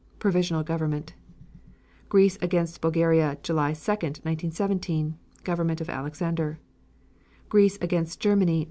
(Provisional 0.17 0.63
Government.) 0.63 1.13
Greece 2.09 2.35
against 2.41 2.81
Bulgaria, 2.81 3.37
July 3.43 3.73
2, 3.75 3.91
1917. 3.91 5.15
(Government 5.43 5.79
of 5.79 5.91
Alexander.) 5.91 6.57
Greece 7.49 7.77
against 7.83 8.19
Germany, 8.19 8.53
Nov. 8.59 8.59